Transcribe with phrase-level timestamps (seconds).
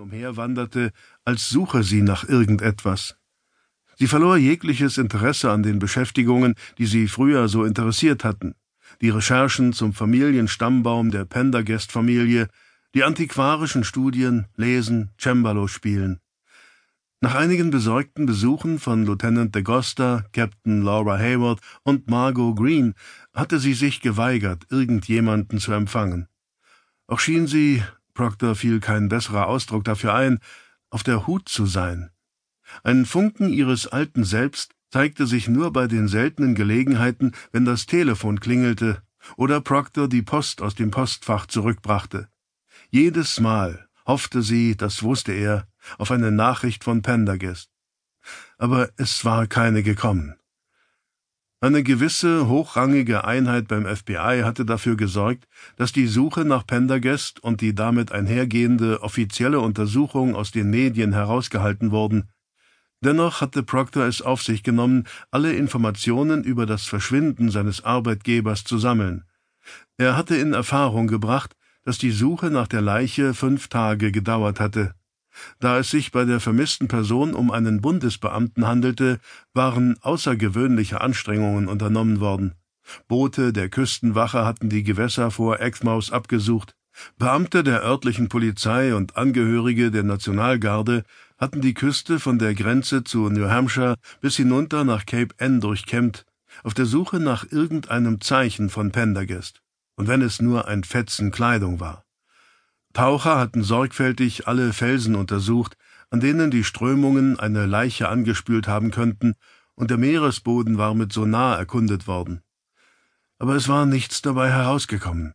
[0.00, 0.92] umherwanderte,
[1.24, 3.16] als suche sie nach irgendetwas.
[3.96, 8.54] Sie verlor jegliches Interesse an den Beschäftigungen, die sie früher so interessiert hatten.
[9.02, 12.48] Die Recherchen zum Familienstammbaum der Pendergast-Familie,
[12.94, 16.18] die antiquarischen Studien, Lesen, Cembalo spielen.
[17.20, 22.94] Nach einigen besorgten Besuchen von Lieutenant de Gosta, Captain Laura Hayward und Margot Green
[23.34, 26.28] hatte sie sich geweigert, irgendjemanden zu empfangen.
[27.06, 27.82] Auch schien sie,
[28.20, 30.40] Proctor fiel kein besserer Ausdruck dafür ein,
[30.90, 32.10] auf der Hut zu sein.
[32.84, 38.38] Ein Funken ihres alten Selbst zeigte sich nur bei den seltenen Gelegenheiten, wenn das Telefon
[38.38, 39.02] klingelte
[39.38, 42.28] oder Proctor die Post aus dem Postfach zurückbrachte.
[42.90, 45.66] Jedes Mal hoffte sie, das wusste er,
[45.96, 47.70] auf eine Nachricht von Pendergast.
[48.58, 50.34] Aber es war keine gekommen.
[51.62, 55.46] Eine gewisse hochrangige Einheit beim FBI hatte dafür gesorgt,
[55.76, 61.90] dass die Suche nach Pendergast und die damit einhergehende offizielle Untersuchung aus den Medien herausgehalten
[61.90, 62.30] wurden.
[63.02, 68.78] Dennoch hatte Proctor es auf sich genommen, alle Informationen über das Verschwinden seines Arbeitgebers zu
[68.78, 69.24] sammeln.
[69.98, 74.94] Er hatte in Erfahrung gebracht, dass die Suche nach der Leiche fünf Tage gedauert hatte.
[75.58, 79.20] Da es sich bei der vermissten Person um einen Bundesbeamten handelte,
[79.54, 82.54] waren außergewöhnliche Anstrengungen unternommen worden.
[83.08, 86.74] Boote der Küstenwache hatten die Gewässer vor Exmouth abgesucht,
[87.18, 91.04] Beamte der örtlichen Polizei und Angehörige der Nationalgarde
[91.38, 96.26] hatten die Küste von der Grenze zu New Hampshire bis hinunter nach Cape N durchkämmt,
[96.62, 99.62] auf der Suche nach irgendeinem Zeichen von Pendergast,
[99.96, 102.04] und wenn es nur ein Fetzen Kleidung war.
[102.92, 105.76] Taucher hatten sorgfältig alle Felsen untersucht,
[106.10, 109.34] an denen die Strömungen eine Leiche angespült haben könnten,
[109.74, 112.42] und der Meeresboden war mit Sonar erkundet worden.
[113.38, 115.34] Aber es war nichts dabei herausgekommen.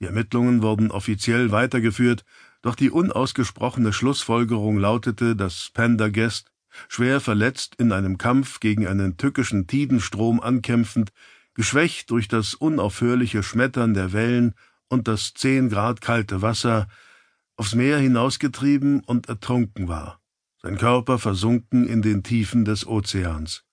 [0.00, 2.24] Die Ermittlungen wurden offiziell weitergeführt,
[2.60, 6.52] doch die unausgesprochene Schlussfolgerung lautete, dass Pendergast,
[6.88, 11.12] schwer verletzt in einem Kampf gegen einen tückischen Tidenstrom ankämpfend,
[11.54, 14.54] geschwächt durch das unaufhörliche Schmettern der Wellen
[14.88, 16.88] und das zehn Grad kalte Wasser,
[17.56, 20.20] aufs Meer hinausgetrieben und ertrunken war,
[20.62, 23.64] sein Körper versunken in den Tiefen des Ozeans.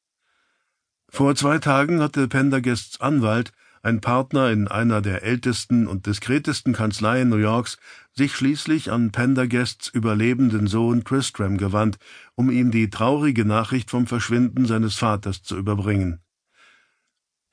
[1.09, 3.51] Vor zwei Tagen hatte Pendergasts Anwalt,
[3.83, 7.77] ein Partner in einer der ältesten und diskretesten Kanzleien New Yorks,
[8.13, 11.97] sich schließlich an Pendergasts überlebenden Sohn Tristram gewandt,
[12.35, 16.21] um ihm die traurige Nachricht vom Verschwinden seines Vaters zu überbringen.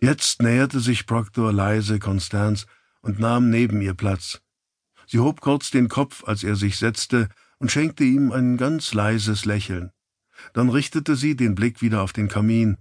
[0.00, 2.66] Jetzt näherte sich Proctor leise Constance
[3.02, 4.40] und nahm neben ihr Platz.
[5.06, 7.28] Sie hob kurz den Kopf, als er sich setzte,
[7.58, 9.90] und schenkte ihm ein ganz leises Lächeln.
[10.54, 12.78] Dann richtete sie den Blick wieder auf den Kamin.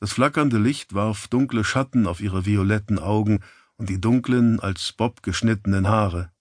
[0.00, 3.40] Das flackernde Licht warf dunkle Schatten auf ihre violetten Augen
[3.76, 6.32] und die dunklen, als Bob geschnittenen Haare.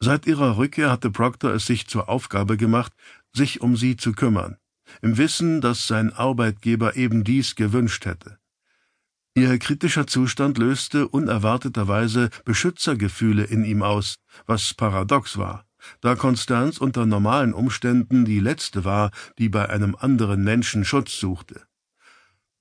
[0.00, 2.92] Seit ihrer Rückkehr hatte Proctor es sich zur Aufgabe gemacht,
[3.32, 4.58] sich um sie zu kümmern,
[5.02, 8.38] im Wissen, dass sein Arbeitgeber eben dies gewünscht hätte.
[9.36, 14.14] Ihr kritischer Zustand löste unerwarteterweise Beschützergefühle in ihm aus,
[14.46, 15.66] was paradox war,
[16.00, 21.66] da Constance unter normalen Umständen die letzte war, die bei einem anderen Menschen Schutz suchte.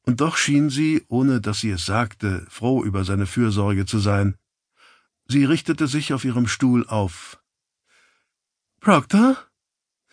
[0.02, 4.36] Und doch schien sie, ohne dass sie es sagte, froh über seine Fürsorge zu sein.
[5.28, 7.40] Sie richtete sich auf ihrem Stuhl auf.
[8.82, 9.38] Proctor,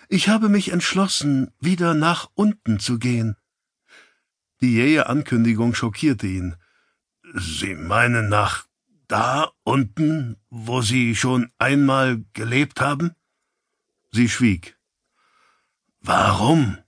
[0.09, 3.37] ich habe mich entschlossen, wieder nach unten zu gehen.
[4.61, 6.57] Die jähe Ankündigung schockierte ihn.
[7.35, 8.67] Sie meinen nach
[9.09, 13.13] da unten, wo Sie schon einmal gelebt haben?
[14.13, 14.79] Sie schwieg.
[16.01, 16.79] Warum?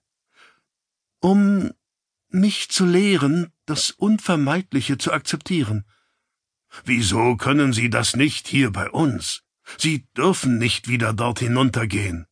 [1.20, 1.72] Um
[2.28, 5.84] mich zu lehren, das Unvermeidliche zu akzeptieren.
[6.84, 9.42] Wieso können Sie das nicht hier bei uns?
[9.78, 12.26] Sie dürfen nicht wieder dort hinuntergehen.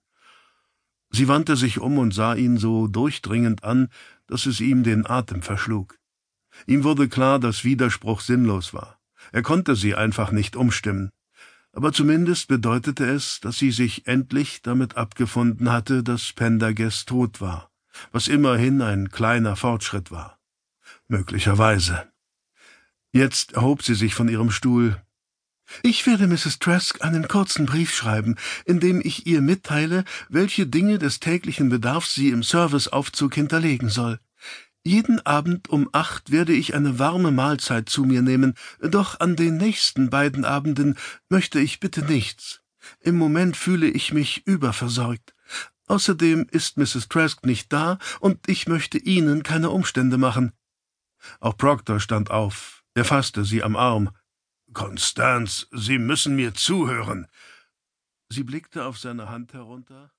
[1.10, 3.88] Sie wandte sich um und sah ihn so durchdringend an,
[4.26, 5.98] dass es ihm den Atem verschlug.
[6.66, 9.00] Ihm wurde klar, dass Widerspruch sinnlos war.
[9.32, 11.10] Er konnte sie einfach nicht umstimmen.
[11.72, 17.70] Aber zumindest bedeutete es, dass sie sich endlich damit abgefunden hatte, dass Pendergast tot war,
[18.12, 20.38] was immerhin ein kleiner Fortschritt war.
[21.06, 22.08] Möglicherweise.
[23.12, 25.00] Jetzt erhob sie sich von ihrem Stuhl,
[25.82, 26.58] ich werde Mrs.
[26.58, 32.14] Trask einen kurzen Brief schreiben, in dem ich ihr mitteile, welche Dinge des täglichen Bedarfs
[32.14, 34.18] sie im Serviceaufzug hinterlegen soll.
[34.82, 39.58] Jeden Abend um acht werde ich eine warme Mahlzeit zu mir nehmen, doch an den
[39.58, 40.96] nächsten beiden Abenden
[41.28, 42.60] möchte ich bitte nichts.
[43.00, 45.34] Im Moment fühle ich mich überversorgt.
[45.86, 47.08] Außerdem ist Mrs.
[47.08, 50.52] Trask nicht da, und ich möchte Ihnen keine Umstände machen.
[51.40, 52.82] Auch Proctor stand auf.
[52.94, 54.10] Er fasste sie am Arm.
[54.72, 57.26] Konstanz, Sie müssen mir zuhören.
[58.28, 60.12] Sie blickte auf seine Hand herunter.